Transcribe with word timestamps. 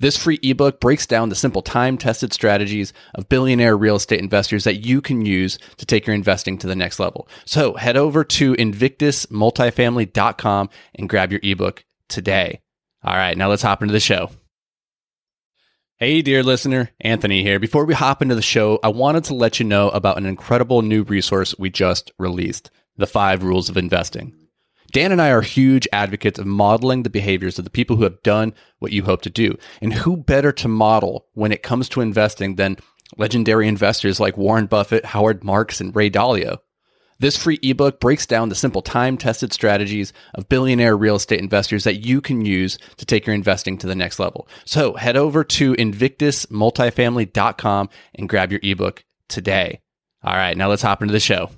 This 0.00 0.16
free 0.16 0.38
ebook 0.44 0.78
breaks 0.78 1.06
down 1.06 1.28
the 1.28 1.34
simple 1.34 1.60
time 1.60 1.98
tested 1.98 2.32
strategies 2.32 2.92
of 3.16 3.28
billionaire 3.28 3.76
real 3.76 3.96
estate 3.96 4.20
investors 4.20 4.62
that 4.62 4.86
you 4.86 5.00
can 5.00 5.26
use 5.26 5.58
to 5.78 5.86
take 5.86 6.06
your 6.06 6.14
investing 6.14 6.56
to 6.58 6.68
the 6.68 6.76
next 6.76 7.00
level. 7.00 7.26
So 7.44 7.74
head 7.74 7.96
over 7.96 8.22
to 8.22 8.54
invictusmultifamily.com 8.54 10.70
and 10.94 11.08
grab 11.08 11.32
your 11.32 11.40
ebook 11.42 11.84
today. 12.08 12.60
All 13.02 13.16
right, 13.16 13.36
now 13.36 13.48
let's 13.48 13.62
hop 13.62 13.82
into 13.82 13.90
the 13.92 13.98
show. 13.98 14.30
Hey, 15.96 16.22
dear 16.22 16.44
listener, 16.44 16.92
Anthony 17.00 17.42
here. 17.42 17.58
Before 17.58 17.84
we 17.84 17.94
hop 17.94 18.22
into 18.22 18.36
the 18.36 18.42
show, 18.42 18.78
I 18.84 18.88
wanted 18.88 19.24
to 19.24 19.34
let 19.34 19.58
you 19.58 19.66
know 19.66 19.88
about 19.88 20.16
an 20.16 20.26
incredible 20.26 20.82
new 20.82 21.02
resource 21.02 21.56
we 21.58 21.70
just 21.70 22.12
released 22.20 22.70
The 22.96 23.08
Five 23.08 23.42
Rules 23.42 23.68
of 23.68 23.76
Investing. 23.76 24.47
Dan 24.92 25.12
and 25.12 25.20
I 25.20 25.30
are 25.30 25.42
huge 25.42 25.86
advocates 25.92 26.38
of 26.38 26.46
modeling 26.46 27.02
the 27.02 27.10
behaviors 27.10 27.58
of 27.58 27.64
the 27.64 27.70
people 27.70 27.96
who 27.96 28.04
have 28.04 28.22
done 28.22 28.54
what 28.78 28.92
you 28.92 29.02
hope 29.02 29.20
to 29.22 29.30
do. 29.30 29.58
And 29.82 29.92
who 29.92 30.16
better 30.16 30.52
to 30.52 30.68
model 30.68 31.26
when 31.34 31.52
it 31.52 31.62
comes 31.62 31.90
to 31.90 32.00
investing 32.00 32.56
than 32.56 32.78
legendary 33.16 33.68
investors 33.68 34.20
like 34.20 34.38
Warren 34.38 34.66
Buffett, 34.66 35.06
Howard 35.06 35.44
Marks, 35.44 35.80
and 35.80 35.94
Ray 35.94 36.10
Dalio? 36.10 36.58
This 37.20 37.36
free 37.36 37.58
ebook 37.62 37.98
breaks 37.98 38.26
down 38.26 38.48
the 38.48 38.54
simple 38.54 38.80
time 38.80 39.18
tested 39.18 39.52
strategies 39.52 40.12
of 40.34 40.48
billionaire 40.48 40.96
real 40.96 41.16
estate 41.16 41.40
investors 41.40 41.82
that 41.84 42.06
you 42.06 42.20
can 42.20 42.44
use 42.44 42.78
to 42.96 43.04
take 43.04 43.26
your 43.26 43.34
investing 43.34 43.76
to 43.78 43.88
the 43.88 43.96
next 43.96 44.20
level. 44.20 44.46
So 44.64 44.94
head 44.94 45.16
over 45.16 45.42
to 45.42 45.74
invictusmultifamily.com 45.74 47.88
and 48.14 48.28
grab 48.28 48.52
your 48.52 48.60
ebook 48.62 49.04
today. 49.28 49.80
All 50.22 50.34
right, 50.34 50.56
now 50.56 50.68
let's 50.68 50.82
hop 50.82 51.02
into 51.02 51.10
the 51.12 51.18
show. 51.18 51.50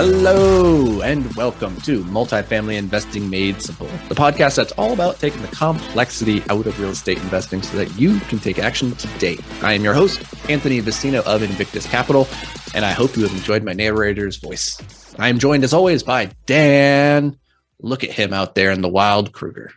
Hello, 0.00 1.00
and 1.00 1.34
welcome 1.34 1.74
to 1.80 2.04
Multifamily 2.04 2.76
Investing 2.78 3.28
Made 3.28 3.60
Simple, 3.60 3.88
the 4.08 4.14
podcast 4.14 4.54
that's 4.54 4.70
all 4.78 4.92
about 4.92 5.18
taking 5.18 5.42
the 5.42 5.48
complexity 5.48 6.40
out 6.50 6.68
of 6.68 6.78
real 6.78 6.90
estate 6.90 7.18
investing 7.18 7.62
so 7.62 7.76
that 7.76 7.92
you 7.98 8.20
can 8.20 8.38
take 8.38 8.60
action 8.60 8.92
today. 8.92 9.38
I 9.60 9.72
am 9.72 9.82
your 9.82 9.94
host, 9.94 10.20
Anthony 10.48 10.78
Vicino 10.78 11.24
of 11.24 11.42
Invictus 11.42 11.84
Capital, 11.84 12.28
and 12.76 12.84
I 12.84 12.92
hope 12.92 13.16
you 13.16 13.24
have 13.24 13.32
enjoyed 13.32 13.64
my 13.64 13.72
narrator's 13.72 14.36
voice. 14.36 14.80
I 15.18 15.30
am 15.30 15.40
joined, 15.40 15.64
as 15.64 15.74
always, 15.74 16.04
by 16.04 16.30
Dan. 16.46 17.36
Look 17.80 18.04
at 18.04 18.12
him 18.12 18.32
out 18.32 18.54
there 18.54 18.70
in 18.70 18.82
the 18.82 18.88
wild 18.88 19.32
Krueger 19.32 19.72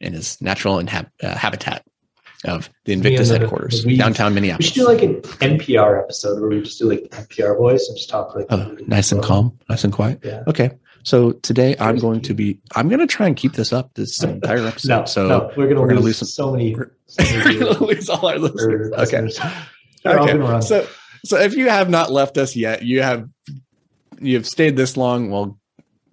in 0.00 0.14
his 0.14 0.40
natural 0.40 0.78
uh, 0.78 1.02
habitat 1.22 1.84
of 2.46 2.70
the 2.84 2.92
Invictus 2.92 3.28
the- 3.28 3.38
headquarters, 3.38 3.84
the 3.84 3.96
downtown 3.96 4.34
We 4.34 4.50
should 4.62 4.74
do 4.74 4.86
like 4.86 5.02
an 5.02 5.20
NPR 5.22 5.98
episode 6.02 6.40
where 6.40 6.48
we 6.50 6.62
just 6.62 6.78
do 6.78 6.88
like 6.88 7.02
NPR 7.10 7.56
voice 7.58 7.86
and 7.88 7.96
just 7.96 8.08
talk 8.08 8.34
like 8.34 8.46
Oh, 8.50 8.76
nice 8.86 9.12
and 9.12 9.22
calm, 9.22 9.58
nice 9.68 9.84
and 9.84 9.92
quiet. 9.92 10.20
Yeah. 10.24 10.42
Okay. 10.46 10.70
So 11.02 11.32
today 11.32 11.76
I'm 11.80 11.98
going 11.98 12.20
to 12.22 12.34
be 12.34 12.58
I'm 12.76 12.88
going 12.88 13.00
to 13.00 13.06
try 13.06 13.26
and 13.26 13.36
keep 13.36 13.52
this 13.54 13.72
up 13.72 13.92
this 13.94 14.22
entire 14.24 14.66
episode. 14.66 14.88
No, 14.88 15.04
so 15.04 15.28
no, 15.28 15.50
we're 15.56 15.68
gonna, 15.68 15.80
lose, 15.96 16.04
lose 16.04 16.18
some- 16.18 16.28
so 16.28 16.52
many. 16.52 16.74
we're- 16.74 16.90
so 17.06 17.24
many 17.24 17.36
we're 17.58 17.60
going 17.64 17.74
to 17.76 17.84
lose 17.84 18.08
all 18.08 18.26
our 18.26 18.38
listeners. 18.38 18.92
Okay. 18.92 19.28
Okay. 20.06 20.60
So 20.66 20.86
so 21.24 21.36
if 21.38 21.54
you 21.54 21.68
have 21.68 21.90
not 21.90 22.10
left 22.10 22.38
us 22.38 22.56
yet, 22.56 22.82
you 22.82 23.02
have 23.02 23.28
you've 24.20 24.46
stayed 24.46 24.76
this 24.76 24.96
long. 24.96 25.30
Well, 25.30 25.58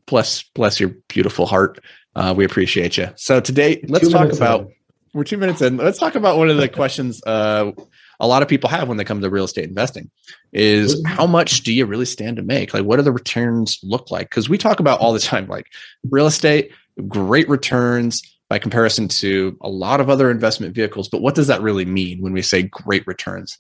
bless 0.08 0.44
bless 0.56 0.80
your 0.80 0.90
beautiful 1.08 1.46
heart. 1.46 1.80
Uh, 2.16 2.34
we 2.36 2.44
appreciate 2.46 2.98
you. 2.98 3.08
So 3.16 3.40
today 3.40 3.82
let's 3.88 4.06
Two 4.08 4.12
talk 4.12 4.32
about. 4.34 4.70
We're 5.18 5.24
two 5.24 5.38
minutes 5.38 5.62
in. 5.64 5.78
Let's 5.78 5.98
talk 5.98 6.14
about 6.14 6.38
one 6.38 6.50
of 6.50 6.58
the 6.58 6.70
questions 6.70 7.24
uh, 7.26 7.72
a 8.20 8.28
lot 8.28 8.44
of 8.44 8.48
people 8.48 8.70
have 8.70 8.88
when 8.88 8.98
they 8.98 9.04
come 9.04 9.20
to 9.20 9.30
real 9.30 9.46
estate 9.46 9.68
investing 9.68 10.12
is 10.54 11.02
how 11.06 11.26
much 11.26 11.62
do 11.62 11.74
you 11.74 11.88
really 11.88 12.06
stand 12.06 12.38
to 12.38 12.44
make? 12.44 12.74
Like, 12.74 12.86
what 12.86 12.98
do 12.98 13.02
the 13.02 13.12
returns 13.12 13.80
look 13.82 14.12
like? 14.12 14.30
Because 14.30 14.48
we 14.48 14.60
talk 14.60 14.80
about 14.80 15.00
all 15.00 15.14
the 15.14 15.20
time, 15.20 15.48
like 15.48 15.68
real 16.10 16.28
estate, 16.28 16.72
great 17.08 17.50
returns 17.50 18.22
by 18.48 18.60
comparison 18.60 19.08
to 19.08 19.58
a 19.62 19.70
lot 19.70 20.00
of 20.00 20.10
other 20.10 20.30
investment 20.30 20.76
vehicles. 20.76 21.10
But 21.10 21.22
what 21.22 21.34
does 21.34 21.48
that 21.48 21.62
really 21.62 21.86
mean 21.86 22.22
when 22.22 22.34
we 22.34 22.44
say 22.44 22.64
great 22.64 23.06
returns? 23.08 23.58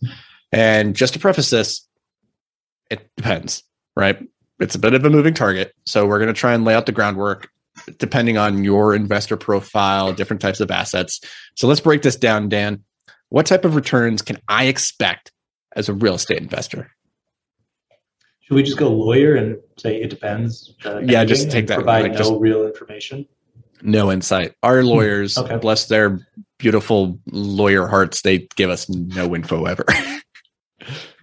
And 0.52 0.96
just 0.96 1.14
to 1.14 1.20
preface 1.20 1.50
this, 1.50 1.88
it 2.92 3.10
depends, 3.18 3.64
right? 3.96 4.18
It's 4.60 4.76
a 4.76 4.80
bit 4.80 4.94
of 4.94 5.04
a 5.04 5.10
moving 5.10 5.34
target. 5.34 5.74
So 5.86 6.06
we're 6.06 6.20
going 6.20 6.34
to 6.34 6.40
try 6.40 6.54
and 6.54 6.64
lay 6.64 6.76
out 6.76 6.86
the 6.86 6.92
groundwork 6.92 7.50
depending 7.98 8.38
on 8.38 8.64
your 8.64 8.94
investor 8.96 9.38
profile, 9.38 10.14
different 10.14 10.42
types 10.42 10.60
of 10.60 10.70
assets. 10.72 11.20
So 11.56 11.68
let's 11.68 11.80
break 11.82 12.02
this 12.02 12.16
down, 12.16 12.50
Dan. 12.50 12.84
What 13.30 13.46
type 13.46 13.66
of 13.66 13.76
returns 13.76 14.22
can 14.22 14.38
I 14.48 14.66
expect 14.66 15.32
as 15.76 15.90
a 15.90 15.94
real 15.94 16.16
estate 16.16 16.40
investor? 16.42 16.90
Should 18.42 18.56
we 18.56 18.64
just 18.64 18.78
go 18.78 18.90
lawyer 18.90 19.36
and 19.36 19.58
say 19.78 20.02
it 20.02 20.10
depends? 20.10 20.74
uh, 20.86 21.00
Yeah, 21.00 21.26
just 21.26 21.52
take 21.52 21.68
that, 21.68 21.76
Provide 21.76 22.04
like, 22.04 22.12
no 22.14 22.18
just- 22.20 22.34
real 22.40 22.66
information. 22.66 23.26
No 23.82 24.12
insight. 24.12 24.54
Our 24.64 24.84
lawyers, 24.84 25.36
Hmm. 25.36 25.44
Okay. 25.44 25.58
bless 25.58 25.86
their 25.86 26.20
beautiful 26.58 27.20
lawyer 27.32 27.86
hearts, 27.88 28.22
they 28.24 28.48
give 28.56 28.70
us 28.70 28.90
no 28.90 29.36
info 29.36 29.66
ever. 29.66 29.86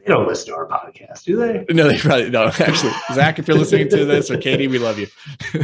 They 0.05 0.13
don't 0.13 0.29
listen 0.29 0.53
to 0.53 0.57
our 0.57 0.67
podcast, 0.69 1.25
do 1.25 1.37
they? 1.37 1.65
no, 1.73 1.89
they 1.89 1.97
probably 1.97 2.29
no. 2.29 2.45
Actually, 2.59 2.93
Zach, 3.15 3.39
if 3.39 3.49
you're 3.49 3.57
listening 3.57 3.89
to 3.89 4.05
this, 4.05 4.31
or 4.31 4.37
Katie, 4.37 4.69
we 4.69 4.79
love 4.79 4.99
you. 4.99 5.07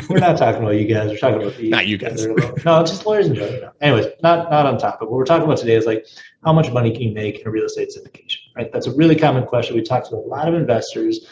We're 0.09 0.19
not 0.19 0.39
talking 0.39 0.63
about 0.63 0.77
you 0.77 0.87
guys. 0.87 1.11
We're 1.11 1.19
talking 1.19 1.43
about 1.43 1.57
the 1.59 1.69
Not 1.69 1.87
you 1.87 1.99
guys. 1.99 2.27
No, 2.65 2.83
just 2.83 3.05
lawyers 3.05 3.27
and 3.27 3.37
judges. 3.37 3.65
Anyways, 3.83 4.07
not 4.23 4.51
not 4.51 4.65
on 4.65 4.79
topic. 4.79 5.03
What 5.03 5.13
we're 5.13 5.27
talking 5.27 5.45
about 5.45 5.59
today 5.59 5.75
is 5.75 5.85
like 5.85 6.07
how 6.43 6.55
much 6.55 6.73
money 6.73 6.91
can 6.91 7.03
you 7.03 7.13
make 7.13 7.41
in 7.41 7.47
a 7.47 7.51
real 7.51 7.67
estate 7.67 7.91
syndication? 7.91 8.39
Right. 8.57 8.73
That's 8.73 8.87
a 8.87 8.95
really 8.95 9.15
common 9.15 9.45
question. 9.45 9.77
We 9.77 9.83
talk 9.83 10.09
to 10.09 10.17
a 10.17 10.17
lot 10.17 10.49
of 10.49 10.55
investors, 10.55 11.27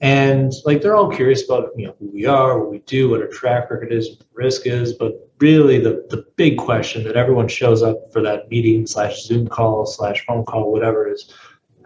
and 0.00 0.52
like 0.64 0.82
they're 0.82 0.96
all 0.96 1.12
curious 1.12 1.44
about 1.48 1.70
you 1.76 1.86
know 1.86 1.94
who 2.00 2.10
we 2.10 2.26
are, 2.26 2.58
what 2.58 2.72
we 2.72 2.78
do, 2.80 3.10
what 3.10 3.20
our 3.20 3.28
track 3.28 3.70
record 3.70 3.92
is, 3.92 4.10
what 4.10 4.18
the 4.18 4.26
risk 4.34 4.66
is. 4.66 4.94
But 4.94 5.12
really, 5.38 5.78
the 5.78 6.04
the 6.10 6.26
big 6.34 6.58
question 6.58 7.04
that 7.04 7.14
everyone 7.14 7.46
shows 7.46 7.84
up 7.84 8.12
for 8.12 8.20
that 8.22 8.48
meeting 8.48 8.84
slash 8.84 9.22
Zoom 9.22 9.46
call 9.46 9.86
slash 9.86 10.26
phone 10.26 10.44
call, 10.44 10.72
whatever, 10.72 11.08
is 11.08 11.32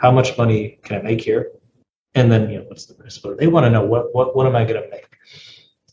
how 0.02 0.10
much 0.10 0.36
money 0.36 0.78
can 0.82 0.98
I 0.98 1.02
make 1.02 1.20
here? 1.22 1.52
And 2.14 2.30
then 2.30 2.50
you 2.50 2.58
know 2.58 2.64
what's 2.64 2.86
the 2.86 3.02
risk? 3.02 3.22
But 3.22 3.38
they 3.38 3.46
want 3.46 3.64
to 3.64 3.70
know 3.70 3.84
what 3.84 4.14
what 4.14 4.36
what 4.36 4.46
am 4.46 4.56
I 4.56 4.64
going 4.64 4.82
to 4.82 4.90
make? 4.90 5.06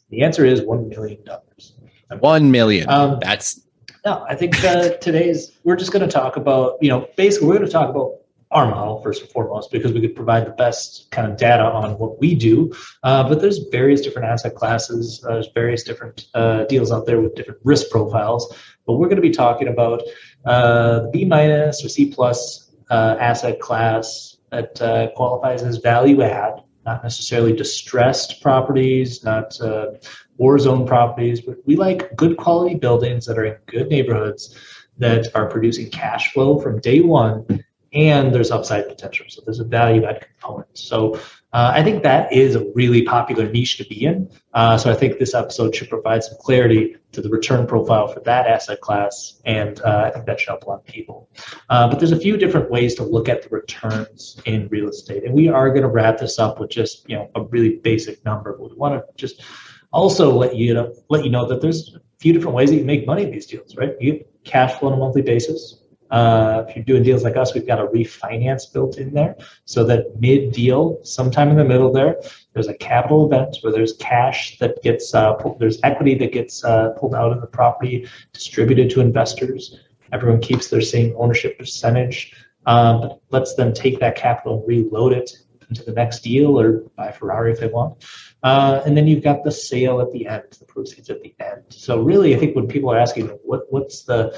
The 0.09 0.24
answer 0.24 0.44
is 0.44 0.62
one 0.62 0.90
million 0.90 1.24
dollars. 1.24 1.74
One 2.20 2.52
million. 2.52 2.90
Um, 2.90 3.20
That's 3.22 3.62
no, 4.03 4.25
I 4.28 4.36
think 4.36 4.62
uh, 4.64 4.90
today's 4.96 5.59
we're 5.64 5.75
just 5.75 5.94
going 5.94 6.06
to 6.06 6.12
talk 6.12 6.36
about 6.36 6.78
you 6.81 6.90
know 6.90 7.08
basically 7.16 7.47
we're 7.47 7.56
going 7.56 7.68
to 7.68 7.72
talk 7.72 7.90
about 7.90 8.16
our 8.52 8.66
model 8.66 9.00
first 9.03 9.22
and 9.22 9.30
foremost 9.30 9.72
because 9.72 9.94
we 9.94 10.02
could 10.02 10.16
provide 10.16 10.44
the 10.47 10.52
best 10.52 11.12
kind 11.12 11.31
of 11.31 11.38
data 11.38 11.64
on 11.64 12.00
what 12.00 12.20
we 12.20 12.34
do. 12.34 12.74
Uh, 13.03 13.30
but 13.30 13.40
there's 13.41 13.59
various 13.72 14.02
different 14.02 14.28
asset 14.28 14.56
classes. 14.56 15.24
Uh, 15.24 15.34
there's 15.34 15.50
various 15.53 15.84
different 15.84 16.26
uh, 16.34 16.64
deals 16.64 16.91
out 16.91 17.06
there 17.06 17.22
with 17.22 17.36
different 17.36 17.59
risk 17.64 17.91
profiles. 17.91 18.52
But 18.88 18.94
we're 18.94 19.06
going 19.06 19.18
to 19.18 19.30
be 19.30 19.30
talking 19.30 19.68
about 19.68 20.02
uh, 20.46 21.02
the 21.02 21.09
B 21.14 21.26
minus 21.26 21.86
or 21.86 21.90
C 21.90 22.12
plus 22.12 22.69
uh, 22.89 23.17
asset 23.19 23.59
class 23.59 24.38
that 24.51 24.81
uh, 24.81 25.09
qualifies 25.16 25.63
as 25.63 25.77
value 25.77 26.22
add, 26.22 26.63
not 26.85 27.03
necessarily 27.03 27.53
distressed 27.53 28.41
properties, 28.41 29.23
not 29.23 29.59
uh, 29.61 29.88
war 30.37 30.58
zone 30.58 30.87
properties, 30.87 31.41
but 31.41 31.58
we 31.66 31.75
like 31.75 32.16
good 32.16 32.37
quality 32.37 32.75
buildings 32.75 33.25
that 33.25 33.37
are 33.37 33.46
in 33.46 33.58
good 33.67 33.90
neighborhoods 33.90 34.58
that 34.97 35.28
are 35.35 35.47
producing 35.47 35.90
cash 35.90 36.34
flow 36.34 36.59
from 36.59 36.79
day 36.79 37.02
one 37.02 37.46
and 37.93 38.34
there's 38.34 38.52
upside 38.52 38.87
potential. 38.87 39.25
So 39.29 39.41
there's 39.46 39.59
a 39.59 39.64
value 39.64 40.05
add 40.05 40.28
component. 40.28 40.78
So 40.78 41.19
uh, 41.51 41.72
I 41.73 41.84
think 41.84 42.03
that 42.03 42.31
is 42.31 42.55
a 42.55 42.66
really 42.75 43.01
popular 43.01 43.49
niche 43.51 43.78
to 43.78 43.85
be 43.85 44.05
in. 44.05 44.29
Uh, 44.53 44.78
so 44.78 44.91
I 44.91 44.93
think 44.93 45.17
this 45.17 45.34
episode 45.34 45.75
should 45.75 45.90
provide 45.90 46.23
some 46.23 46.37
clarity 46.40 46.96
to 47.11 47.22
the 47.22 47.29
return 47.29 47.66
profile 47.66 48.07
for 48.07 48.19
that 48.22 48.46
asset 48.46 48.81
class, 48.81 49.41
and 49.46 49.81
uh, 49.81 50.03
I 50.05 50.11
think 50.11 50.28
that 50.28 50.40
should 50.40 50.49
help 50.49 50.63
a 50.63 50.69
lot 50.69 50.79
of 50.79 50.85
people. 50.85 51.28
Uh, 51.69 51.87
but 51.90 51.99
there's 51.99 52.11
a 52.11 52.19
few 52.19 52.37
different 52.37 52.69
ways 52.69 52.93
to 52.96 53.03
look 53.03 53.28
at 53.29 53.41
the 53.41 53.49
returns 53.49 54.40
in 54.46 54.67
real 54.69 54.90
estate, 54.90 55.23
and 55.23 55.34
we 55.34 55.47
are 55.47 55.69
going 55.69 55.81
to 55.81 55.90
wrap 55.90 56.19
this 56.19 56.37
up 56.37 56.59
with 56.59 56.69
just 56.69 57.09
you 57.09 57.16
know 57.16 57.29
a 57.35 57.43
really 57.46 57.78
basic 57.78 58.23
number. 58.23 58.55
But 58.55 58.69
we 58.69 58.75
want 58.75 58.95
to 58.95 59.03
just 59.16 59.43
also 59.91 60.31
let 60.31 60.55
you 60.55 60.75
know 60.75 60.93
let 61.09 61.23
you 61.23 61.31
know 61.31 61.47
that 61.47 61.61
there's 61.61 61.95
a 61.95 61.99
few 62.19 62.31
different 62.31 62.55
ways 62.55 62.69
that 62.69 62.75
you 62.75 62.81
can 62.81 62.87
make 62.87 63.07
money 63.07 63.23
in 63.23 63.31
these 63.31 63.47
deals, 63.47 63.75
right? 63.75 63.93
You 63.99 64.13
get 64.13 64.43
cash 64.43 64.79
flow 64.79 64.90
on 64.90 64.93
a 64.93 64.97
monthly 64.97 65.23
basis. 65.23 65.81
Uh, 66.09 66.66
if 66.67 66.76
you're 66.76 66.85
doing 66.85 67.03
deals 67.03 67.23
like 67.23 67.38
us, 67.38 67.53
we've 67.53 67.67
got 67.67 67.79
a 67.79 67.88
refinance 67.88 68.72
built 68.72 68.97
in 68.97 69.14
there 69.14 69.35
so 69.66 69.84
that 69.84 70.20
mid 70.20 70.52
deal, 70.52 71.00
sometime 71.03 71.50
in 71.50 71.56
the 71.56 71.64
middle 71.64 71.91
there, 71.91 72.20
there's 72.53 72.67
a 72.67 72.73
capital 72.73 73.26
event 73.26 73.58
where 73.61 73.72
there's 73.72 73.94
cash 73.94 74.58
that 74.59 74.82
gets, 74.82 75.14
uh, 75.14 75.35
there's 75.59 75.79
equity 75.84 76.16
that 76.16 76.32
gets 76.32 76.64
uh, 76.64 76.90
pulled 76.91 77.14
out 77.14 77.32
of 77.32 77.41
the 77.41 77.47
property, 77.47 78.08
distributed 78.34 78.90
to 78.90 79.02
investors. 79.02 79.79
Everyone 80.11 80.41
keeps 80.41 80.70
their 80.70 80.82
same 80.82 81.14
ownership 81.17 81.59
percentage, 81.59 82.34
um, 82.66 83.02
but 83.02 83.22
let's 83.29 83.53
them 83.53 83.73
take 83.73 84.00
that 84.00 84.16
capital 84.16 84.59
and 84.59 84.67
reload 84.67 85.14
it 85.14 85.32
into 85.70 85.84
the 85.84 85.91
next 85.91 86.22
deal 86.22 86.59
or 86.59 86.79
buy 86.97 87.12
Ferrari 87.12 87.52
if 87.52 87.59
they 87.59 87.67
want. 87.67 88.03
Uh, 88.41 88.82
and 88.85 88.97
then 88.97 89.08
you've 89.08 89.23
got 89.23 89.44
the 89.44 89.52
sale 89.52 90.02
at 90.02 90.12
the 90.12 90.28
end, 90.28 90.44
the 90.59 90.66
proceeds 90.66 91.09
at 91.09 91.22
the 91.22 91.35
end. 91.40 91.64
So 91.70 92.02
really, 92.02 92.35
I 92.35 92.40
think 92.40 92.55
when 92.55 92.67
people 92.67 92.91
are 92.91 92.97
asking, 92.97 93.28
what 93.44 93.72
what's 93.72 94.03
the 94.03 94.38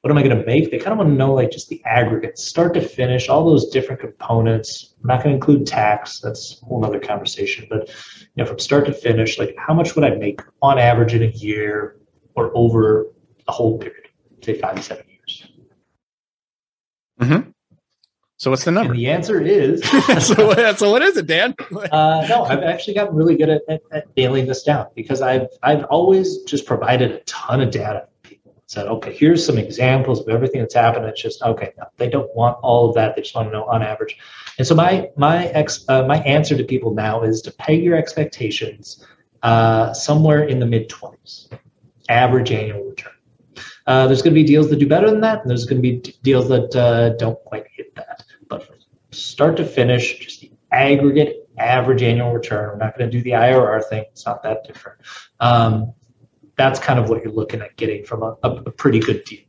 what 0.00 0.10
am 0.10 0.16
I 0.16 0.22
going 0.22 0.36
to 0.38 0.46
make? 0.46 0.70
They 0.70 0.78
kind 0.78 0.92
of 0.92 0.98
want 0.98 1.10
to 1.10 1.14
know 1.14 1.34
like 1.34 1.50
just 1.50 1.68
the 1.68 1.82
aggregate, 1.84 2.38
start 2.38 2.72
to 2.74 2.80
finish, 2.80 3.28
all 3.28 3.44
those 3.44 3.68
different 3.68 4.00
components. 4.00 4.94
I'm 5.02 5.08
not 5.08 5.22
going 5.22 5.30
to 5.30 5.34
include 5.34 5.66
tax. 5.66 6.20
That's 6.20 6.60
a 6.62 6.64
whole 6.64 6.84
other 6.84 6.98
conversation. 6.98 7.66
But 7.68 7.88
you 7.88 8.28
know, 8.36 8.46
from 8.46 8.58
start 8.58 8.86
to 8.86 8.92
finish, 8.92 9.38
like 9.38 9.54
how 9.58 9.74
much 9.74 9.94
would 9.94 10.04
I 10.04 10.14
make 10.14 10.40
on 10.62 10.78
average 10.78 11.12
in 11.12 11.22
a 11.22 11.30
year 11.30 11.98
or 12.34 12.50
over 12.54 13.08
a 13.46 13.52
whole 13.52 13.78
period, 13.78 14.08
say 14.42 14.58
five 14.58 14.76
to 14.76 14.82
seven 14.82 15.04
years? 15.06 15.48
Mm-hmm. 17.20 17.50
So 18.38 18.50
what's 18.50 18.64
the 18.64 18.70
number? 18.70 18.94
And 18.94 18.98
the 18.98 19.10
answer 19.10 19.38
is. 19.38 19.84
so, 20.26 20.72
so 20.72 20.90
what 20.90 21.02
is 21.02 21.18
it, 21.18 21.26
Dan? 21.26 21.54
uh, 21.92 22.26
no, 22.26 22.44
I've 22.44 22.62
actually 22.62 22.94
gotten 22.94 23.14
really 23.14 23.36
good 23.36 23.50
at, 23.50 23.60
at, 23.68 23.82
at, 23.92 24.16
nailing 24.16 24.46
this 24.46 24.62
down 24.62 24.86
because 24.94 25.20
I've 25.20 25.48
I've 25.62 25.84
always 25.84 26.38
just 26.44 26.64
provided 26.64 27.10
a 27.10 27.20
ton 27.24 27.60
of 27.60 27.70
data 27.70 28.08
said, 28.70 28.86
okay, 28.86 29.12
here's 29.12 29.44
some 29.44 29.58
examples 29.58 30.20
of 30.20 30.28
everything 30.28 30.60
that's 30.60 30.74
happened. 30.74 31.04
It's 31.06 31.20
just 31.20 31.42
okay. 31.42 31.72
No, 31.76 31.86
they 31.96 32.08
don't 32.08 32.32
want 32.36 32.56
all 32.62 32.88
of 32.88 32.94
that. 32.94 33.16
They 33.16 33.22
just 33.22 33.34
want 33.34 33.48
to 33.48 33.52
know 33.52 33.64
on 33.64 33.82
average. 33.82 34.16
And 34.58 34.66
so 34.66 34.76
my 34.76 35.08
my 35.16 35.46
ex 35.46 35.84
uh, 35.88 36.06
my 36.06 36.18
answer 36.18 36.56
to 36.56 36.62
people 36.62 36.94
now 36.94 37.22
is 37.22 37.42
to 37.42 37.52
peg 37.52 37.82
your 37.82 37.96
expectations 37.96 39.04
uh, 39.42 39.92
somewhere 39.92 40.44
in 40.44 40.60
the 40.60 40.66
mid 40.66 40.88
twenties, 40.88 41.48
average 42.08 42.52
annual 42.52 42.84
return. 42.84 43.12
Uh, 43.88 44.06
there's 44.06 44.22
going 44.22 44.34
to 44.34 44.40
be 44.40 44.46
deals 44.46 44.70
that 44.70 44.76
do 44.76 44.86
better 44.86 45.10
than 45.10 45.20
that, 45.22 45.40
and 45.40 45.50
there's 45.50 45.64
going 45.64 45.78
to 45.78 45.82
be 45.82 45.96
d- 45.96 46.14
deals 46.22 46.48
that 46.48 46.76
uh, 46.76 47.08
don't 47.16 47.42
quite 47.44 47.66
hit 47.74 47.92
that. 47.96 48.22
But 48.48 48.64
from 48.64 48.76
start 49.10 49.56
to 49.56 49.66
finish, 49.66 50.16
just 50.20 50.42
the 50.42 50.52
aggregate 50.70 51.48
average 51.58 52.04
annual 52.04 52.32
return. 52.32 52.68
We're 52.68 52.76
not 52.76 52.96
going 52.96 53.10
to 53.10 53.16
do 53.18 53.24
the 53.24 53.32
IRR 53.32 53.84
thing. 53.88 54.04
It's 54.12 54.24
not 54.24 54.44
that 54.44 54.62
different. 54.64 55.00
Um, 55.40 55.94
that's 56.60 56.78
kind 56.78 56.98
of 56.98 57.08
what 57.08 57.22
you're 57.22 57.32
looking 57.32 57.62
at 57.62 57.74
getting 57.76 58.04
from 58.04 58.22
a, 58.22 58.36
a 58.42 58.70
pretty 58.70 58.98
good 58.98 59.24
deal. 59.24 59.44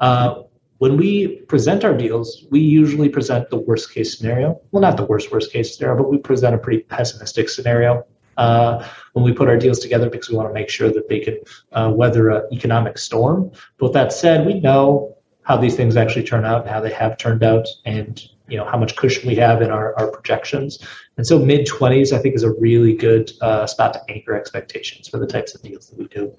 Uh, 0.00 0.42
when 0.78 0.96
we 0.96 1.42
present 1.52 1.84
our 1.84 1.96
deals, 1.96 2.46
we 2.50 2.60
usually 2.60 3.08
present 3.08 3.48
the 3.50 3.58
worst 3.58 3.92
case 3.94 4.16
scenario. 4.16 4.60
Well, 4.70 4.80
not 4.80 4.96
the 4.96 5.04
worst 5.04 5.30
worst 5.30 5.52
case 5.52 5.76
scenario, 5.76 5.96
but 6.02 6.10
we 6.10 6.18
present 6.18 6.54
a 6.54 6.58
pretty 6.58 6.82
pessimistic 6.82 7.48
scenario 7.48 8.04
uh, 8.36 8.86
when 9.12 9.24
we 9.24 9.32
put 9.32 9.48
our 9.48 9.56
deals 9.56 9.78
together 9.78 10.10
because 10.10 10.30
we 10.30 10.36
want 10.36 10.48
to 10.48 10.54
make 10.54 10.68
sure 10.68 10.90
that 10.90 11.08
they 11.08 11.20
can 11.20 11.38
uh, 11.72 11.92
weather 11.94 12.30
an 12.30 12.42
economic 12.52 12.98
storm. 12.98 13.50
But 13.78 13.86
with 13.86 13.92
that 13.94 14.12
said, 14.12 14.46
we 14.46 14.60
know 14.60 15.16
how 15.42 15.56
these 15.56 15.76
things 15.76 15.96
actually 15.96 16.24
turn 16.24 16.44
out 16.44 16.62
and 16.62 16.70
how 16.70 16.80
they 16.80 16.92
have 16.92 17.18
turned 17.18 17.42
out, 17.42 17.66
and 17.84 18.20
you 18.48 18.56
know 18.56 18.64
how 18.64 18.78
much 18.78 18.96
cushion 18.96 19.28
we 19.28 19.36
have 19.36 19.62
in 19.62 19.70
our, 19.70 19.98
our 19.98 20.08
projections. 20.10 20.78
And 21.16 21.26
so 21.26 21.38
mid 21.38 21.66
20s, 21.66 22.12
I 22.12 22.18
think, 22.18 22.34
is 22.34 22.44
a 22.44 22.52
really 22.52 22.94
good 22.94 23.32
uh, 23.40 23.66
spot 23.66 23.94
to 23.94 24.02
anchor 24.08 24.34
expectations 24.36 25.08
for 25.08 25.18
the 25.18 25.26
types 25.26 25.54
of 25.54 25.62
deals 25.62 25.88
that 25.88 25.98
we 25.98 26.06
do. 26.06 26.32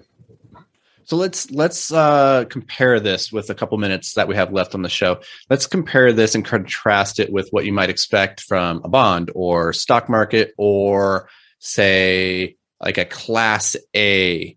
So 1.04 1.16
let's 1.16 1.50
let's 1.50 1.92
uh, 1.92 2.44
compare 2.48 3.00
this 3.00 3.32
with 3.32 3.50
a 3.50 3.54
couple 3.54 3.76
minutes 3.78 4.14
that 4.14 4.28
we 4.28 4.36
have 4.36 4.52
left 4.52 4.74
on 4.74 4.82
the 4.82 4.88
show. 4.88 5.20
Let's 5.48 5.66
compare 5.66 6.12
this 6.12 6.34
and 6.34 6.44
contrast 6.44 7.18
it 7.18 7.32
with 7.32 7.48
what 7.50 7.64
you 7.64 7.72
might 7.72 7.90
expect 7.90 8.40
from 8.42 8.80
a 8.84 8.88
bond 8.88 9.30
or 9.34 9.72
stock 9.72 10.08
market 10.08 10.54
or 10.56 11.28
say 11.58 12.56
like 12.80 12.98
a 12.98 13.04
class 13.04 13.76
A 13.94 14.56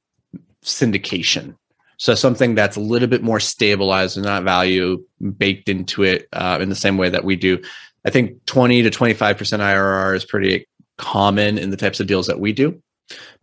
syndication. 0.63 1.55
So 1.97 2.15
something 2.15 2.55
that's 2.55 2.75
a 2.75 2.81
little 2.81 3.07
bit 3.07 3.23
more 3.23 3.39
stabilized 3.39 4.17
and 4.17 4.25
not 4.25 4.43
value 4.43 5.03
baked 5.37 5.69
into 5.69 6.03
it 6.03 6.27
uh, 6.33 6.59
in 6.61 6.69
the 6.69 6.75
same 6.75 6.97
way 6.97 7.09
that 7.09 7.23
we 7.23 7.35
do. 7.35 7.61
I 8.05 8.09
think 8.09 8.45
20 8.45 8.83
to 8.83 8.89
25% 8.89 9.37
IRR 9.37 10.15
is 10.15 10.25
pretty 10.25 10.67
common 10.97 11.57
in 11.57 11.69
the 11.69 11.77
types 11.77 11.99
of 11.99 12.07
deals 12.07 12.27
that 12.27 12.39
we 12.39 12.51
do. 12.51 12.81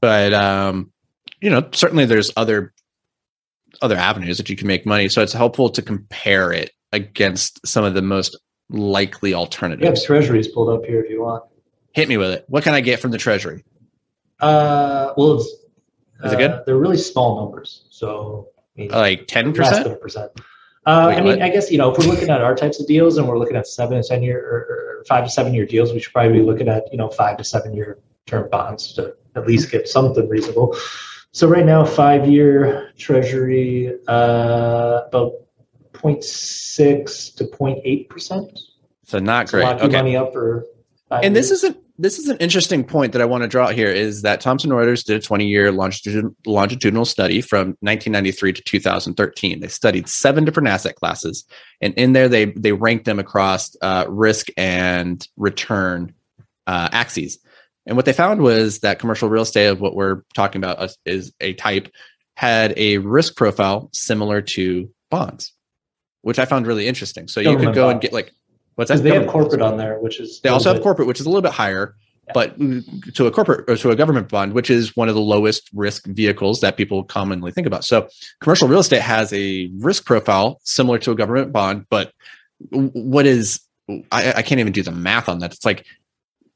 But 0.00 0.34
um, 0.34 0.92
you 1.40 1.50
know, 1.50 1.68
certainly 1.72 2.04
there's 2.04 2.30
other 2.36 2.72
other 3.82 3.96
avenues 3.96 4.36
that 4.38 4.48
you 4.48 4.56
can 4.56 4.66
make 4.66 4.86
money. 4.86 5.08
So 5.08 5.22
it's 5.22 5.32
helpful 5.32 5.70
to 5.70 5.82
compare 5.82 6.52
it 6.52 6.70
against 6.92 7.66
some 7.66 7.84
of 7.84 7.94
the 7.94 8.02
most 8.02 8.38
likely 8.68 9.34
alternatives. 9.34 9.84
You 9.84 9.94
have 9.94 10.02
treasuries 10.02 10.48
pulled 10.48 10.68
up 10.68 10.84
here 10.84 11.02
if 11.02 11.10
you 11.10 11.22
want. 11.22 11.44
Hit 11.92 12.08
me 12.08 12.16
with 12.16 12.30
it. 12.30 12.44
What 12.48 12.62
can 12.62 12.74
I 12.74 12.80
get 12.80 13.00
from 13.00 13.10
the 13.10 13.18
treasury? 13.18 13.64
Uh, 14.40 15.12
well, 15.16 15.34
it's, 15.34 15.46
is 16.24 16.32
it 16.32 16.38
good? 16.38 16.50
Uh, 16.50 16.62
they're 16.66 16.78
really 16.78 16.96
small 16.96 17.44
numbers, 17.44 17.84
so 17.90 18.48
I 18.76 18.80
mean, 18.80 18.90
like 18.90 19.26
ten 19.26 19.52
percent. 19.52 20.00
percent. 20.00 20.30
Uh, 20.86 21.12
I 21.12 21.16
mean, 21.16 21.24
what? 21.24 21.42
I 21.42 21.48
guess 21.48 21.70
you 21.70 21.78
know 21.78 21.90
if 21.90 21.98
we're 21.98 22.10
looking 22.10 22.30
at 22.30 22.40
our 22.40 22.54
types 22.54 22.80
of 22.80 22.86
deals 22.86 23.16
and 23.16 23.26
we're 23.28 23.38
looking 23.38 23.56
at 23.56 23.66
seven 23.66 24.00
to 24.00 24.06
ten 24.06 24.22
year 24.22 24.38
or, 24.38 25.00
or 25.00 25.04
five 25.06 25.24
to 25.24 25.30
seven 25.30 25.52
year 25.52 25.66
deals, 25.66 25.92
we 25.92 26.00
should 26.00 26.12
probably 26.12 26.38
be 26.38 26.44
looking 26.44 26.68
at 26.68 26.84
you 26.92 26.98
know 26.98 27.08
five 27.08 27.36
to 27.38 27.44
seven 27.44 27.74
year 27.74 27.98
term 28.26 28.48
bonds 28.50 28.92
to 28.94 29.14
at 29.36 29.46
least 29.46 29.70
get 29.70 29.88
something 29.88 30.28
reasonable. 30.28 30.76
So 31.32 31.46
right 31.48 31.64
now, 31.64 31.84
five-year 31.84 32.92
Treasury 32.98 33.94
uh, 34.08 35.02
about 35.06 35.32
0.6 35.92 37.34
to 37.36 37.44
0.8 37.44 38.08
percent. 38.08 38.58
So 39.04 39.18
not 39.18 39.48
great. 39.48 39.64
So 39.64 39.86
okay. 39.86 39.96
money 39.96 40.16
up 40.16 40.32
for. 40.32 40.66
and 41.10 41.34
years. 41.34 41.34
this 41.34 41.50
is 41.50 41.64
a 41.64 41.76
this 41.98 42.18
is 42.18 42.28
an 42.28 42.38
interesting 42.38 42.82
point 42.82 43.12
that 43.12 43.20
I 43.20 43.26
want 43.26 43.42
to 43.42 43.48
draw 43.48 43.68
here 43.68 43.90
is 43.90 44.22
that 44.22 44.40
Thomson 44.40 44.70
Reuters 44.70 45.04
did 45.04 45.16
a 45.16 45.20
20 45.20 45.46
year 45.46 45.70
longitudinal, 45.70 46.34
longitudinal 46.46 47.04
study 47.04 47.42
from 47.42 47.76
1993 47.80 48.54
to 48.54 48.62
2013. 48.62 49.60
They 49.60 49.68
studied 49.68 50.08
seven 50.08 50.44
different 50.44 50.68
asset 50.68 50.96
classes, 50.96 51.44
and 51.80 51.92
in 51.94 52.12
there 52.12 52.28
they 52.28 52.46
they 52.46 52.72
ranked 52.72 53.04
them 53.04 53.18
across 53.18 53.76
uh, 53.82 54.06
risk 54.08 54.48
and 54.56 55.26
return 55.36 56.14
uh, 56.66 56.88
axes. 56.90 57.38
And 57.86 57.96
what 57.96 58.04
they 58.04 58.12
found 58.12 58.40
was 58.40 58.80
that 58.80 58.98
commercial 58.98 59.28
real 59.28 59.42
estate, 59.42 59.66
of 59.66 59.80
what 59.80 59.94
we're 59.94 60.22
talking 60.34 60.62
about, 60.62 60.94
is 61.04 61.32
a 61.40 61.54
type, 61.54 61.90
had 62.34 62.74
a 62.76 62.98
risk 62.98 63.36
profile 63.36 63.90
similar 63.92 64.42
to 64.42 64.90
bonds, 65.10 65.52
which 66.22 66.38
I 66.38 66.44
found 66.44 66.66
really 66.66 66.86
interesting. 66.86 67.28
So 67.28 67.40
you 67.40 67.56
could 67.56 67.74
go 67.74 67.88
and 67.88 68.00
get 68.00 68.12
like, 68.12 68.32
what's 68.74 68.90
that? 68.90 69.02
They 69.02 69.14
have 69.14 69.26
corporate 69.26 69.62
on 69.62 69.76
there, 69.76 69.98
which 69.98 70.20
is 70.20 70.40
they 70.40 70.50
also 70.50 70.70
bit, 70.70 70.76
have 70.76 70.82
corporate, 70.82 71.08
which 71.08 71.20
is 71.20 71.26
a 71.26 71.28
little 71.28 71.42
bit 71.42 71.52
higher. 71.52 71.94
Yeah. 72.26 72.32
But 72.34 73.14
to 73.14 73.26
a 73.26 73.30
corporate 73.30 73.68
or 73.68 73.76
to 73.76 73.90
a 73.90 73.96
government 73.96 74.28
bond, 74.28 74.52
which 74.52 74.70
is 74.70 74.94
one 74.94 75.08
of 75.08 75.14
the 75.14 75.20
lowest 75.20 75.68
risk 75.74 76.06
vehicles 76.06 76.60
that 76.60 76.76
people 76.76 77.02
commonly 77.02 77.50
think 77.50 77.66
about. 77.66 77.84
So, 77.84 78.08
commercial 78.40 78.68
real 78.68 78.78
estate 78.78 79.02
has 79.02 79.32
a 79.32 79.70
risk 79.78 80.04
profile 80.04 80.60
similar 80.62 80.98
to 80.98 81.10
a 81.10 81.14
government 81.16 81.50
bond, 81.50 81.86
but 81.90 82.12
what 82.70 83.26
is 83.26 83.60
I, 84.12 84.34
I, 84.34 84.42
can't 84.42 84.60
even 84.60 84.72
do 84.72 84.82
the 84.82 84.92
math 84.92 85.28
on 85.28 85.40
that. 85.40 85.52
It's 85.52 85.64
like 85.64 85.86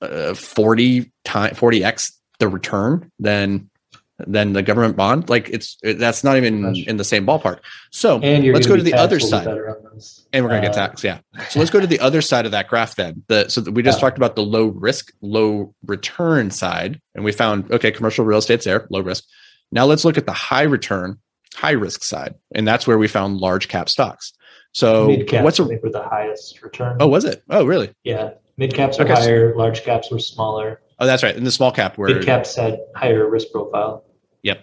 uh, 0.00 0.34
40 0.34 1.12
time 1.24 1.54
40x 1.54 2.12
the 2.38 2.48
return 2.48 3.10
than 3.18 3.70
than 4.18 4.52
the 4.52 4.62
government 4.62 4.96
bond 4.96 5.28
like 5.28 5.48
it's 5.48 5.76
it, 5.82 5.98
that's 5.98 6.22
not 6.22 6.36
even 6.36 6.74
in 6.86 6.96
the 6.96 7.04
same 7.04 7.26
ballpark. 7.26 7.60
So 7.90 8.18
let's 8.18 8.66
go 8.66 8.76
to 8.76 8.82
the 8.82 8.94
other 8.94 9.18
side. 9.18 9.46
and 9.46 10.44
we're 10.44 10.50
going 10.50 10.62
to 10.62 10.68
uh, 10.68 10.72
get 10.72 10.72
taxed 10.72 11.02
yeah. 11.02 11.18
So 11.48 11.58
let's 11.58 11.70
go 11.70 11.80
to 11.80 11.86
the 11.86 11.98
other 11.98 12.20
side 12.20 12.46
of 12.46 12.52
that 12.52 12.68
graph 12.68 12.94
then. 12.94 13.24
The 13.26 13.48
so 13.48 13.62
we 13.62 13.82
just 13.82 13.98
yeah. 13.98 14.00
talked 14.00 14.16
about 14.16 14.36
the 14.36 14.42
low 14.42 14.66
risk 14.66 15.12
low 15.20 15.74
return 15.84 16.50
side 16.50 17.00
and 17.14 17.24
we 17.24 17.32
found 17.32 17.70
okay 17.72 17.90
commercial 17.90 18.24
real 18.24 18.38
estate's 18.38 18.64
there 18.64 18.86
low 18.90 19.00
risk. 19.00 19.24
Now 19.72 19.84
let's 19.84 20.04
look 20.04 20.16
at 20.16 20.26
the 20.26 20.32
high 20.32 20.62
return 20.62 21.18
high 21.56 21.72
risk 21.72 22.04
side 22.04 22.34
and 22.54 22.66
that's 22.66 22.86
where 22.86 22.98
we 22.98 23.08
found 23.08 23.38
large 23.38 23.66
cap 23.66 23.88
stocks. 23.88 24.32
So 24.72 25.08
what's 25.42 25.58
a, 25.58 25.64
the 25.64 26.06
highest 26.08 26.62
return. 26.62 26.98
Oh 27.00 27.08
was 27.08 27.24
it? 27.24 27.42
Oh 27.50 27.64
really? 27.64 27.92
Yeah 28.04 28.30
Mid 28.56 28.74
caps 28.74 28.98
are 28.98 29.04
okay. 29.04 29.14
higher, 29.14 29.56
large 29.56 29.82
caps 29.82 30.10
were 30.10 30.18
smaller. 30.18 30.80
Oh, 30.98 31.06
that's 31.06 31.22
right. 31.22 31.34
And 31.34 31.46
the 31.46 31.50
small 31.50 31.72
cap 31.72 31.98
were 31.98 32.08
mid 32.08 32.24
caps 32.24 32.54
had 32.54 32.78
higher 32.94 33.28
risk 33.28 33.50
profile. 33.50 34.04
Yep. 34.42 34.60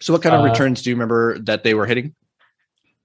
So, 0.00 0.12
what 0.12 0.22
kind 0.22 0.34
of 0.34 0.42
uh, 0.42 0.44
returns 0.44 0.82
do 0.82 0.90
you 0.90 0.96
remember 0.96 1.38
that 1.40 1.64
they 1.64 1.74
were 1.74 1.86
hitting? 1.86 2.14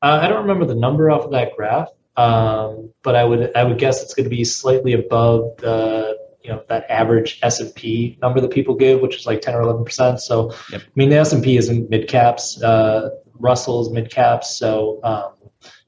Uh, 0.01 0.19
I 0.21 0.27
don't 0.27 0.41
remember 0.41 0.65
the 0.65 0.75
number 0.75 1.09
off 1.09 1.23
of 1.23 1.31
that 1.31 1.55
graph, 1.55 1.89
um, 2.15 2.91
but 3.03 3.15
I 3.15 3.23
would 3.23 3.55
I 3.55 3.63
would 3.63 3.79
guess 3.79 4.03
it's 4.03 4.13
going 4.13 4.25
to 4.25 4.29
be 4.29 4.43
slightly 4.43 4.93
above 4.93 5.57
the 5.57 6.17
you 6.43 6.51
know 6.51 6.63
that 6.69 6.85
average 6.89 7.39
S 7.41 7.59
and 7.59 7.73
P 7.73 8.17
number 8.21 8.39
that 8.39 8.51
people 8.51 8.75
give, 8.75 9.01
which 9.01 9.15
is 9.15 9.25
like 9.25 9.41
ten 9.41 9.55
or 9.55 9.61
eleven 9.61 9.83
percent. 9.83 10.21
So, 10.21 10.53
yep. 10.71 10.81
I 10.81 10.91
mean, 10.95 11.09
the 11.09 11.17
S 11.17 11.33
and 11.33 11.43
P 11.43 11.57
is 11.57 11.69
in 11.69 11.89
mid 11.89 12.07
caps, 12.07 12.61
uh, 12.61 13.09
Russell's 13.33 13.91
mid 13.91 14.11
caps. 14.11 14.55
So, 14.55 14.99
um, 15.03 15.33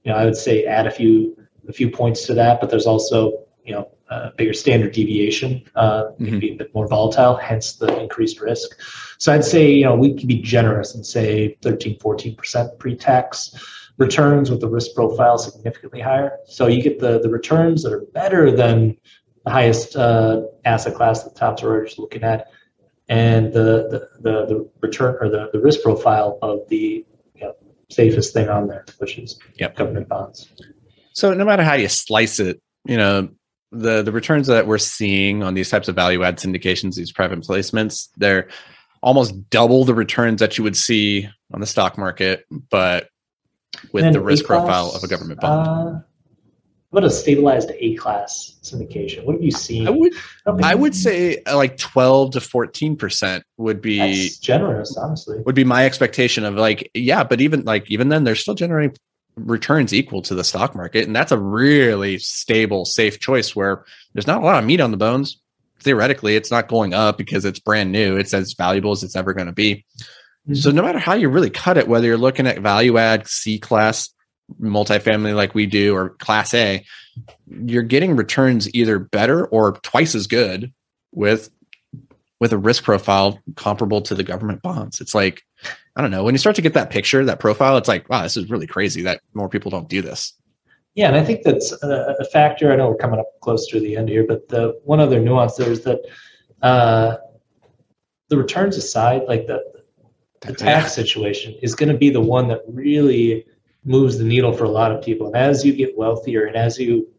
you 0.03 0.11
know, 0.11 0.17
I 0.17 0.25
would 0.25 0.35
say 0.35 0.65
add 0.65 0.87
a 0.87 0.91
few 0.91 1.37
a 1.67 1.73
few 1.73 1.89
points 1.89 2.25
to 2.25 2.33
that, 2.33 2.59
but 2.59 2.69
there's 2.69 2.87
also 2.87 3.45
you 3.69 3.75
know 3.75 3.87
uh, 4.09 4.31
bigger 4.37 4.53
standard 4.53 4.91
deviation, 4.91 5.63
uh, 5.75 6.05
mm-hmm. 6.05 6.25
can 6.25 6.39
be 6.39 6.51
a 6.53 6.55
bit 6.55 6.73
more 6.73 6.87
volatile, 6.87 7.35
hence 7.35 7.73
the 7.73 7.99
increased 7.99 8.41
risk. 8.41 8.69
So 9.19 9.31
I'd 9.31 9.45
say, 9.45 9.71
you 9.71 9.83
know, 9.83 9.95
we 9.95 10.15
could 10.15 10.27
be 10.27 10.41
generous 10.41 10.95
and 10.95 11.05
say 11.05 11.55
13, 11.61 11.99
14% 11.99 12.79
pre-tax. 12.79 13.53
returns 13.97 14.49
with 14.49 14.61
the 14.61 14.67
risk 14.67 14.95
profile 14.95 15.37
significantly 15.37 15.99
higher. 15.99 16.37
So 16.47 16.67
you 16.67 16.81
get 16.81 16.99
the, 16.99 17.19
the 17.19 17.29
returns 17.29 17.83
that 17.83 17.93
are 17.93 18.05
better 18.13 18.49
than 18.49 18.97
the 19.45 19.51
highest 19.51 19.95
uh, 19.95 20.41
asset 20.65 20.95
class 20.95 21.23
that 21.23 21.35
Thomson 21.35 21.67
Reuters 21.67 21.91
is 21.91 21.99
looking 21.99 22.23
at, 22.23 22.47
and 23.09 23.53
the, 23.53 23.87
the, 23.91 24.09
the, 24.21 24.45
the, 24.45 24.69
return 24.81 25.17
or 25.21 25.29
the, 25.29 25.49
the 25.53 25.59
risk 25.59 25.83
profile 25.83 26.39
of 26.41 26.67
the 26.69 27.05
you 27.35 27.41
know, 27.41 27.53
safest 27.89 28.33
thing 28.33 28.49
on 28.49 28.67
there, 28.67 28.85
which 28.97 29.19
is 29.19 29.37
yep. 29.59 29.75
government 29.75 30.07
bonds. 30.07 30.49
So 31.13 31.33
no 31.33 31.45
matter 31.45 31.63
how 31.63 31.73
you 31.73 31.89
slice 31.89 32.39
it, 32.39 32.61
you 32.85 32.97
know, 32.97 33.29
the 33.71 34.01
the 34.01 34.11
returns 34.11 34.47
that 34.47 34.67
we're 34.67 34.77
seeing 34.77 35.43
on 35.43 35.53
these 35.53 35.69
types 35.69 35.87
of 35.87 35.95
value 35.95 36.23
add 36.23 36.37
syndications, 36.37 36.95
these 36.95 37.11
private 37.11 37.39
placements, 37.41 38.09
they're 38.17 38.49
almost 39.01 39.49
double 39.49 39.85
the 39.85 39.93
returns 39.93 40.39
that 40.39 40.57
you 40.57 40.63
would 40.63 40.75
see 40.75 41.29
on 41.53 41.59
the 41.59 41.67
stock 41.67 41.97
market, 41.97 42.45
but 42.69 43.09
with 43.91 44.11
the 44.13 44.21
risk 44.21 44.45
A-class, 44.45 44.59
profile 44.59 44.91
of 44.95 45.03
a 45.03 45.07
government 45.07 45.39
bond. 45.39 45.67
Uh, 45.67 45.99
what 46.91 47.03
a 47.03 47.09
stabilized 47.09 47.71
A 47.77 47.95
class 47.95 48.57
syndication? 48.63 49.23
What 49.23 49.33
have 49.33 49.43
you 49.43 49.51
seen? 49.51 49.87
I 49.87 49.91
would, 49.91 50.13
I, 50.47 50.71
I 50.71 50.75
would 50.75 50.95
say 50.95 51.37
uh, 51.43 51.55
like 51.55 51.77
12 51.77 52.31
to 52.31 52.39
14% 52.39 53.43
would 53.57 53.79
be 53.79 54.31
generous, 54.41 54.97
honestly. 54.97 55.39
Would 55.45 55.53
be 55.53 55.63
my 55.63 55.85
expectation 55.85 56.45
of 56.45 56.55
like, 56.55 56.89
yeah, 56.95 57.23
but 57.23 57.41
even 57.41 57.63
like, 57.63 57.91
even 57.91 58.09
then, 58.09 58.23
they're 58.23 58.35
still 58.35 58.55
generating 58.55 58.97
returns 59.45 59.93
equal 59.93 60.21
to 60.23 60.35
the 60.35 60.43
stock 60.43 60.75
market. 60.75 61.07
And 61.07 61.15
that's 61.15 61.31
a 61.31 61.37
really 61.37 62.17
stable, 62.19 62.85
safe 62.85 63.19
choice 63.19 63.55
where 63.55 63.85
there's 64.13 64.27
not 64.27 64.41
a 64.41 64.45
lot 64.45 64.59
of 64.59 64.65
meat 64.65 64.81
on 64.81 64.91
the 64.91 64.97
bones. 64.97 65.41
Theoretically, 65.81 66.35
it's 66.35 66.51
not 66.51 66.67
going 66.67 66.93
up 66.93 67.17
because 67.17 67.45
it's 67.45 67.59
brand 67.59 67.91
new. 67.91 68.17
It's 68.17 68.33
as 68.33 68.53
valuable 68.53 68.91
as 68.91 69.03
it's 69.03 69.15
ever 69.15 69.33
going 69.33 69.47
to 69.47 69.53
be. 69.53 69.85
Mm-hmm. 70.47 70.55
So 70.55 70.71
no 70.71 70.81
matter 70.81 70.99
how 70.99 71.13
you 71.13 71.29
really 71.29 71.49
cut 71.49 71.77
it, 71.77 71.87
whether 71.87 72.07
you're 72.07 72.17
looking 72.17 72.47
at 72.47 72.59
value 72.59 72.97
add 72.97 73.27
C 73.27 73.59
class 73.59 74.09
multifamily 74.61 75.35
like 75.35 75.55
we 75.55 75.65
do 75.65 75.95
or 75.95 76.09
class 76.09 76.53
A, 76.53 76.85
you're 77.47 77.83
getting 77.83 78.15
returns 78.15 78.73
either 78.73 78.99
better 78.99 79.45
or 79.45 79.73
twice 79.83 80.15
as 80.15 80.27
good 80.27 80.73
with 81.11 81.49
with 82.39 82.53
a 82.53 82.57
risk 82.57 82.83
profile 82.83 83.39
comparable 83.55 84.01
to 84.01 84.15
the 84.15 84.23
government 84.23 84.61
bonds. 84.61 85.01
It's 85.01 85.13
like, 85.13 85.43
I 85.99 86.01
don't 86.01 86.11
know, 86.11 86.23
when 86.23 86.33
you 86.33 86.39
start 86.39 86.55
to 86.55 86.61
get 86.61 86.75
that 86.75 86.91
picture, 86.91 87.25
that 87.25 87.41
profile, 87.41 87.75
it's 87.75 87.89
like, 87.89 88.07
wow, 88.07 88.23
this 88.23 88.37
is 88.37 88.49
really 88.49 88.67
crazy 88.67 89.01
that 89.01 89.19
more 89.33 89.49
people 89.49 89.69
don't 89.69 89.89
do 89.89 90.01
this. 90.01 90.31
Yeah, 90.95 91.09
and 91.09 91.17
I 91.17 91.25
think 91.25 91.43
that's 91.43 91.73
a, 91.83 92.15
a 92.17 92.23
factor. 92.23 92.71
I 92.71 92.77
know 92.77 92.87
we're 92.87 92.95
coming 92.95 93.19
up 93.19 93.27
close 93.41 93.67
to 93.67 93.81
the 93.81 93.97
end 93.97 94.07
here, 94.07 94.25
but 94.25 94.47
the 94.47 94.79
one 94.85 95.01
other 95.01 95.19
nuance 95.19 95.57
there 95.57 95.69
is 95.69 95.81
that 95.81 95.99
uh, 96.61 97.17
the 98.29 98.37
returns 98.37 98.77
aside, 98.77 99.23
like 99.27 99.45
the 99.47 99.61
the 100.39 100.53
tax 100.53 100.93
situation 100.93 101.53
is 101.61 101.75
going 101.75 101.91
to 101.91 101.97
be 101.97 102.09
the 102.09 102.21
one 102.21 102.47
that 102.47 102.61
really 102.65 103.45
moves 103.83 104.17
the 104.17 104.23
needle 104.23 104.53
for 104.53 104.63
a 104.63 104.69
lot 104.69 104.93
of 104.93 105.03
people. 105.03 105.27
And 105.27 105.35
as 105.35 105.65
you 105.65 105.73
get 105.73 105.97
wealthier 105.97 106.45
and 106.45 106.55
as 106.55 106.79
you 106.79 107.09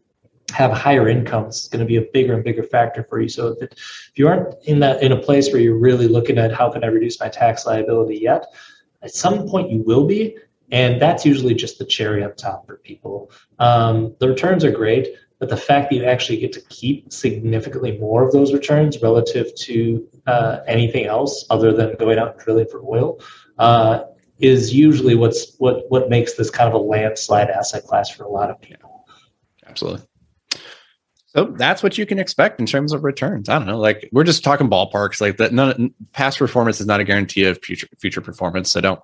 have 0.53 0.71
higher 0.71 1.07
incomes, 1.07 1.59
it's 1.59 1.67
going 1.67 1.81
to 1.81 1.85
be 1.85 1.97
a 1.97 2.07
bigger 2.13 2.33
and 2.33 2.43
bigger 2.43 2.63
factor 2.63 3.03
for 3.03 3.21
you. 3.21 3.29
So 3.29 3.49
if, 3.49 3.61
it, 3.61 3.73
if 3.73 4.11
you 4.15 4.27
aren't 4.27 4.55
in 4.65 4.79
that 4.79 5.03
in 5.03 5.11
a 5.11 5.17
place 5.17 5.51
where 5.51 5.61
you're 5.61 5.77
really 5.77 6.07
looking 6.07 6.39
at 6.39 6.51
how 6.51 6.71
can 6.71 6.83
I 6.83 6.87
reduce 6.87 7.19
my 7.19 7.29
tax 7.29 7.65
liability 7.67 8.17
yet, 8.17 8.47
at 9.01 9.13
some 9.13 9.47
point 9.47 9.71
you 9.71 9.83
will 9.83 10.05
be, 10.05 10.37
and 10.71 11.01
that's 11.01 11.25
usually 11.25 11.53
just 11.53 11.79
the 11.79 11.85
cherry 11.85 12.23
on 12.23 12.35
top 12.35 12.65
for 12.65 12.77
people. 12.77 13.31
Um, 13.59 14.15
the 14.19 14.29
returns 14.29 14.63
are 14.63 14.71
great, 14.71 15.07
but 15.39 15.49
the 15.49 15.57
fact 15.57 15.89
that 15.89 15.95
you 15.95 16.05
actually 16.05 16.37
get 16.37 16.53
to 16.53 16.61
keep 16.69 17.11
significantly 17.11 17.97
more 17.97 18.23
of 18.23 18.31
those 18.31 18.53
returns 18.53 19.01
relative 19.01 19.53
to 19.55 20.07
uh, 20.27 20.59
anything 20.67 21.05
else 21.05 21.45
other 21.49 21.73
than 21.73 21.95
going 21.95 22.19
out 22.19 22.33
and 22.33 22.39
drilling 22.39 22.67
for 22.67 22.81
oil 22.83 23.19
uh, 23.57 24.03
is 24.39 24.73
usually 24.73 25.15
what's 25.15 25.55
what 25.57 25.89
what 25.89 26.09
makes 26.09 26.33
this 26.33 26.49
kind 26.49 26.67
of 26.67 26.73
a 26.73 26.83
landslide 26.83 27.49
asset 27.49 27.83
class 27.83 28.09
for 28.09 28.23
a 28.23 28.29
lot 28.29 28.49
of 28.49 28.61
people. 28.61 29.07
Absolutely. 29.65 30.05
So 31.33 31.45
that's 31.45 31.81
what 31.81 31.97
you 31.97 32.05
can 32.05 32.19
expect 32.19 32.59
in 32.59 32.65
terms 32.65 32.91
of 32.91 33.05
returns. 33.05 33.47
I 33.47 33.57
don't 33.57 33.67
know, 33.67 33.79
like 33.79 34.09
we're 34.11 34.25
just 34.25 34.43
talking 34.43 34.69
ballparks. 34.69 35.21
Like 35.21 35.37
that, 35.37 35.53
none 35.53 35.93
past 36.11 36.37
performance 36.37 36.81
is 36.81 36.87
not 36.87 36.99
a 36.99 37.05
guarantee 37.05 37.45
of 37.45 37.59
future 37.63 37.87
future 37.99 38.19
performance. 38.19 38.69
So 38.71 38.81
don't 38.81 38.99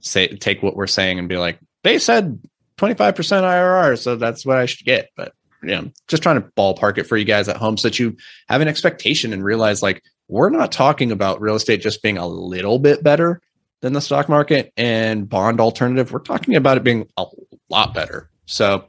say 0.00 0.26
take 0.26 0.62
what 0.62 0.74
we're 0.74 0.88
saying 0.88 1.18
and 1.18 1.28
be 1.28 1.36
like 1.36 1.58
they 1.84 2.00
said 2.00 2.40
twenty 2.76 2.94
five 2.94 3.14
percent 3.14 3.44
IRR, 3.44 3.96
so 3.96 4.16
that's 4.16 4.44
what 4.44 4.58
I 4.58 4.66
should 4.66 4.86
get. 4.86 5.10
But 5.16 5.34
you 5.62 5.68
know, 5.70 5.90
just 6.08 6.22
trying 6.22 6.42
to 6.42 6.48
ballpark 6.56 6.98
it 6.98 7.04
for 7.04 7.16
you 7.16 7.24
guys 7.24 7.48
at 7.48 7.56
home 7.56 7.76
so 7.76 7.88
that 7.88 7.98
you 7.98 8.16
have 8.48 8.60
an 8.60 8.68
expectation 8.68 9.32
and 9.32 9.44
realize 9.44 9.80
like 9.80 10.02
we're 10.26 10.50
not 10.50 10.72
talking 10.72 11.12
about 11.12 11.40
real 11.40 11.54
estate 11.54 11.80
just 11.80 12.02
being 12.02 12.18
a 12.18 12.26
little 12.26 12.80
bit 12.80 13.04
better 13.04 13.40
than 13.80 13.92
the 13.92 14.00
stock 14.00 14.28
market 14.28 14.72
and 14.76 15.28
bond 15.28 15.60
alternative. 15.60 16.12
We're 16.12 16.18
talking 16.20 16.56
about 16.56 16.76
it 16.76 16.84
being 16.84 17.08
a 17.16 17.24
lot 17.68 17.94
better. 17.94 18.30
So 18.46 18.88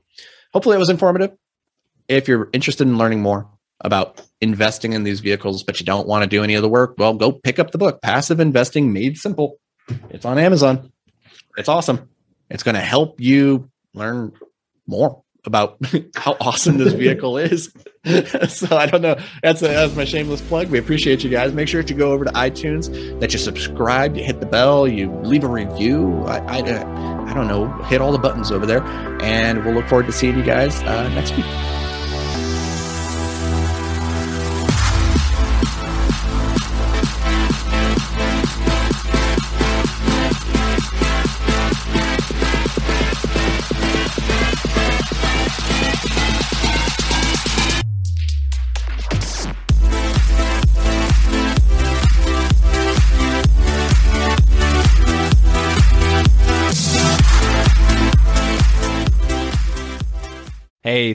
hopefully 0.53 0.75
it 0.75 0.79
was 0.79 0.89
informative. 0.89 1.31
If 2.10 2.28
you're 2.28 2.50
interested 2.51 2.88
in 2.88 2.98
learning 2.98 3.22
more 3.22 3.48
about 3.82 4.22
investing 4.42 4.94
in 4.94 5.04
these 5.04 5.20
vehicles, 5.20 5.63
but 5.63 5.80
you 5.80 5.86
don't 5.86 6.08
want 6.08 6.24
to 6.24 6.28
do 6.28 6.44
any 6.44 6.56
of 6.56 6.63
the 6.63 6.70
work, 6.70 6.96
well, 6.98 7.13
go 7.13 7.32
pick 7.32 7.60
up 7.60 7.72
the 7.72 7.78
book, 7.78 8.01
Passive 8.01 8.39
Investing 8.39 8.92
Made 8.92 9.18
Simple. 9.18 9.58
It's 10.10 10.25
on 10.25 10.38
Amazon. 10.38 10.92
It's 11.56 11.70
awesome. 11.70 12.10
It's 12.50 12.63
going 12.63 12.75
to 12.75 12.82
help 12.82 13.22
you 13.22 13.70
learn 13.94 14.34
more 14.88 15.24
about 15.46 15.78
how 16.16 16.36
awesome 16.42 16.78
this 16.78 16.94
vehicle 16.94 17.38
is. 17.38 17.72
so 18.50 18.75
I 18.75 18.88
don't 18.88 19.01
know. 19.01 19.18
That's 19.44 19.62
a, 19.62 19.68
that's 19.68 19.96
my 19.96 20.06
shameless 20.06 20.42
plug. 20.42 20.70
We 20.70 20.80
appreciate 20.80 21.24
you 21.24 21.30
guys. 21.30 21.54
Make 21.54 21.68
sure 21.68 21.84
to 21.84 21.94
go 21.94 22.12
over 22.12 22.25
to 22.25 22.32
iTunes, 22.32 23.20
that 23.20 23.34
you 23.34 23.39
subscribe, 23.39 24.18
you 24.18 24.24
hit 24.24 24.39
the 24.39 24.46
bell, 24.46 24.88
you 24.88 25.12
leave 25.22 25.44
a 25.44 25.48
review. 25.48 26.24
I, 26.25 26.39
I, 26.39 27.30
I 27.30 27.34
don't 27.34 27.48
know, 27.48 27.72
hit 27.84 28.01
all 28.01 28.12
the 28.12 28.18
buttons 28.18 28.51
over 28.51 28.66
there, 28.66 28.84
and 29.22 29.63
we'll 29.63 29.75
look 29.75 29.88
forward 29.88 30.08
to 30.08 30.12
seeing 30.12 30.38
you 30.38 30.44
guys 30.44 30.82
uh, 30.84 31.08
next 31.10 31.36
week. 31.38 31.46